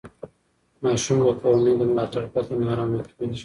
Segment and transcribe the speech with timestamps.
[0.83, 3.39] ماشوم د کورنۍ له ملاتړ پرته نارامه کېږي.